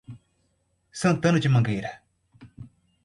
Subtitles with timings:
[1.01, 2.01] Santana de Mangueira